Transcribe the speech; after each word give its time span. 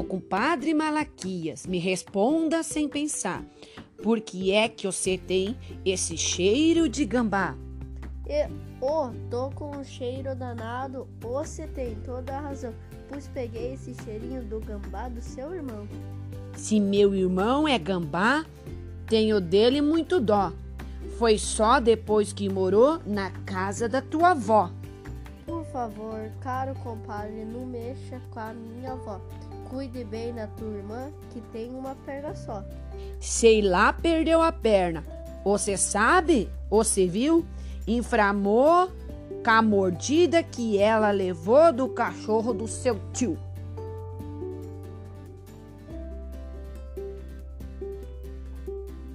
Ô 0.00 0.02
compadre 0.02 0.72
Malaquias, 0.72 1.66
me 1.66 1.78
responda 1.78 2.62
sem 2.62 2.88
pensar. 2.88 3.44
Por 4.02 4.18
que 4.18 4.50
é 4.50 4.66
que 4.66 4.86
você 4.86 5.18
tem 5.18 5.54
esse 5.84 6.16
cheiro 6.16 6.88
de 6.88 7.04
gambá? 7.04 7.54
E, 8.26 8.48
oh, 8.80 9.10
tô 9.30 9.50
com 9.50 9.76
um 9.76 9.84
cheiro 9.84 10.34
danado. 10.34 11.06
Você 11.20 11.66
tem 11.66 11.96
toda 11.96 12.34
a 12.34 12.40
razão, 12.40 12.74
pois 13.10 13.28
peguei 13.28 13.74
esse 13.74 13.94
cheirinho 14.02 14.42
do 14.42 14.58
gambá 14.60 15.10
do 15.10 15.20
seu 15.20 15.54
irmão. 15.54 15.86
Se 16.56 16.80
meu 16.80 17.14
irmão 17.14 17.68
é 17.68 17.78
gambá, 17.78 18.46
tenho 19.06 19.38
dele 19.38 19.82
muito 19.82 20.18
dó. 20.18 20.50
Foi 21.18 21.36
só 21.36 21.78
depois 21.78 22.32
que 22.32 22.48
morou 22.48 23.02
na 23.04 23.30
casa 23.44 23.86
da 23.86 24.00
tua 24.00 24.30
avó. 24.30 24.70
Por 25.70 25.74
favor, 25.74 26.32
caro 26.40 26.74
compadre, 26.82 27.44
não 27.44 27.64
mexa 27.64 28.20
com 28.32 28.40
a 28.40 28.52
minha 28.52 28.90
avó. 28.90 29.20
Cuide 29.68 30.02
bem 30.02 30.34
da 30.34 30.48
tua 30.48 30.66
irmã, 30.66 31.12
que 31.32 31.40
tem 31.52 31.70
uma 31.70 31.94
perna 31.94 32.34
só. 32.34 32.64
Sei 33.20 33.62
lá, 33.62 33.92
perdeu 33.92 34.42
a 34.42 34.50
perna. 34.50 35.04
Você 35.44 35.76
sabe? 35.76 36.50
Você 36.68 37.06
viu? 37.06 37.46
Inframou 37.86 38.90
com 39.44 39.50
a 39.50 39.62
mordida 39.62 40.42
que 40.42 40.76
ela 40.76 41.12
levou 41.12 41.72
do 41.72 41.88
cachorro 41.88 42.52
do 42.52 42.66
seu 42.66 42.98
tio. 43.12 43.38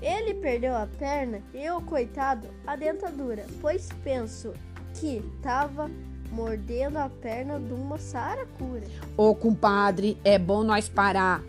Ele 0.00 0.32
perdeu 0.32 0.74
a 0.74 0.88
perna 0.98 1.42
e 1.52 1.70
o 1.70 1.82
coitado 1.82 2.48
a 2.66 2.74
dentadura, 2.74 3.44
pois 3.60 3.90
penso 4.02 4.54
que 4.94 5.22
tava 5.42 5.90
mordendo 6.30 6.96
a 6.96 7.08
perna 7.08 7.58
de 7.58 7.72
uma 7.72 7.98
saracura. 7.98 8.84
Ô 9.16 9.34
compadre, 9.34 10.18
é 10.24 10.38
bom 10.38 10.62
nós 10.62 10.88
parar 10.88 11.42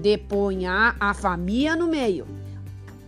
de 0.00 0.18
ponhar 0.18 0.96
a 1.00 1.14
família 1.14 1.74
no 1.74 1.88
meio. 1.88 2.26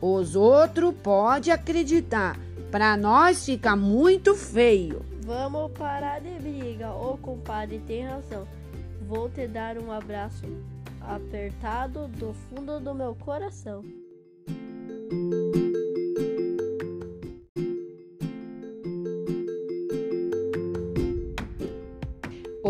Os 0.00 0.34
outros 0.34 0.94
pode 1.02 1.50
acreditar, 1.50 2.39
pra 2.70 2.97
nós 2.97 3.44
fica 3.44 3.77
muito 3.77 4.34
feio. 4.34 5.05
Vamos 5.22 5.70
parar 5.72 6.20
de 6.20 6.30
briga, 6.39 6.92
ô 6.92 7.17
compadre 7.19 7.78
tem 7.86 8.05
razão. 8.05 8.47
Vou 9.06 9.28
te 9.28 9.47
dar 9.47 9.77
um 9.78 9.92
abraço 9.92 10.47
apertado 11.00 12.08
do 12.08 12.33
fundo 12.33 12.80
do 12.80 12.95
meu 12.95 13.14
coração. 13.14 13.84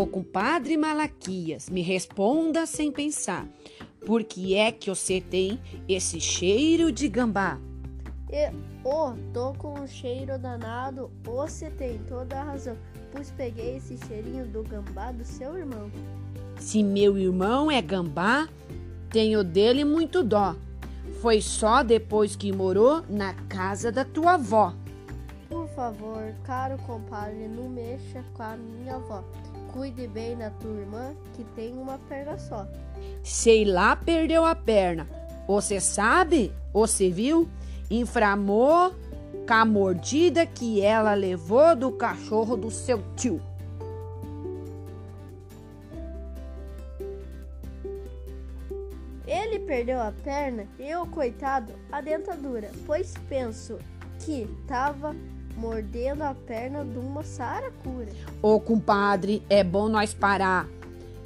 Ô 0.01 0.07
compadre 0.07 0.75
Malaquias, 0.77 1.69
me 1.69 1.83
responda 1.83 2.65
sem 2.65 2.91
pensar. 2.91 3.47
Por 4.03 4.23
que 4.23 4.55
é 4.55 4.71
que 4.71 4.89
você 4.89 5.21
tem 5.21 5.59
esse 5.87 6.19
cheiro 6.19 6.91
de 6.91 7.07
gambá? 7.07 7.59
E, 8.31 8.49
oh, 8.83 9.13
tô 9.31 9.53
com 9.53 9.79
um 9.79 9.85
cheiro 9.85 10.39
danado. 10.39 11.11
Você 11.23 11.69
tem 11.69 11.99
toda 12.09 12.35
a 12.39 12.43
razão, 12.45 12.75
pois 13.11 13.29
peguei 13.37 13.75
esse 13.75 13.95
cheirinho 14.07 14.47
do 14.47 14.63
gambá 14.63 15.11
do 15.11 15.23
seu 15.23 15.55
irmão. 15.55 15.91
Se 16.57 16.81
meu 16.81 17.15
irmão 17.15 17.69
é 17.69 17.79
gambá, 17.79 18.49
tenho 19.11 19.43
dele 19.43 19.85
muito 19.85 20.23
dó. 20.23 20.55
Foi 21.21 21.41
só 21.41 21.83
depois 21.83 22.35
que 22.35 22.51
morou 22.51 23.03
na 23.07 23.35
casa 23.47 23.91
da 23.91 24.03
tua 24.03 24.33
avó. 24.33 24.73
Por 25.71 25.75
favor, 25.75 26.33
caro 26.43 26.77
compadre, 26.79 27.47
não 27.47 27.69
mexa 27.69 28.25
com 28.33 28.43
a 28.43 28.57
minha 28.57 28.95
avó. 28.95 29.23
Cuide 29.71 30.05
bem 30.05 30.37
da 30.37 30.49
tua 30.49 30.81
irmã, 30.81 31.15
que 31.33 31.45
tem 31.55 31.77
uma 31.77 31.97
perna 31.97 32.37
só. 32.37 32.67
Sei 33.23 33.63
lá, 33.63 33.95
perdeu 33.95 34.43
a 34.43 34.53
perna. 34.53 35.07
Você 35.47 35.79
sabe? 35.79 36.53
Você 36.73 37.09
viu? 37.09 37.49
Inframou 37.89 38.93
com 39.47 39.53
a 39.53 39.63
mordida 39.63 40.45
que 40.45 40.81
ela 40.81 41.13
levou 41.13 41.73
do 41.73 41.93
cachorro 41.93 42.57
do 42.57 42.69
seu 42.69 43.01
tio. 43.15 43.41
Ele 49.25 49.57
perdeu 49.59 50.01
a 50.01 50.11
perna 50.11 50.67
e 50.77 50.93
o 50.93 51.05
coitado 51.05 51.71
a 51.89 52.01
dentadura, 52.01 52.69
pois 52.85 53.13
penso 53.29 53.79
que 54.19 54.45
tava 54.67 55.15
mordendo 55.55 56.21
a 56.23 56.33
perna 56.33 56.83
de 56.83 56.97
uma 56.97 57.23
saracura. 57.23 58.09
Ô 58.41 58.59
compadre, 58.59 59.43
é 59.49 59.63
bom 59.63 59.87
nós 59.89 60.13
parar 60.13 60.67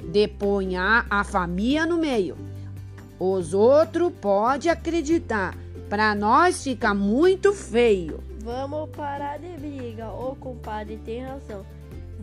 de 0.02 0.28
ponhar 0.28 1.06
a 1.10 1.24
família 1.24 1.86
no 1.86 1.98
meio. 1.98 2.36
Os 3.18 3.54
outros 3.54 4.12
pode 4.20 4.68
acreditar, 4.68 5.56
pra 5.88 6.14
nós 6.14 6.62
fica 6.62 6.92
muito 6.92 7.52
feio. 7.52 8.22
Vamos 8.40 8.90
parar 8.90 9.38
de 9.38 9.48
briga, 9.56 10.08
ô 10.10 10.36
compadre 10.36 11.00
tem 11.04 11.22
razão. 11.22 11.64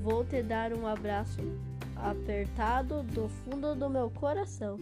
Vou 0.02 0.24
te 0.24 0.42
dar 0.44 0.72
um 0.74 0.86
abraço 0.86 1.40
apertado 1.96 3.04
do 3.04 3.30
fundo 3.30 3.74
do 3.76 3.90
meu 3.90 4.10
coração. 4.10 4.78